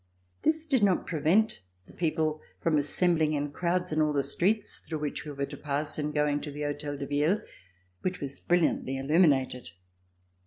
This 0.41 0.65
did 0.65 0.81
not 0.81 1.05
prevent 1.05 1.61
the 1.85 1.93
people 1.93 2.41
from 2.59 2.75
assembhng 2.77 3.35
in 3.35 3.51
crowds 3.51 3.91
in 3.91 4.01
all 4.01 4.13
the 4.13 4.23
streets 4.23 4.79
through 4.79 4.97
which 4.97 5.25
we 5.25 5.31
were 5.31 5.45
to 5.45 5.55
pass 5.55 5.99
in 5.99 6.11
going 6.11 6.41
to 6.41 6.49
the 6.49 6.63
Hotel 6.63 6.97
de 6.97 7.05
Ville 7.05 7.41
which 8.01 8.19
was 8.19 8.39
brilliantly 8.39 8.97
illuminated. 8.97 9.69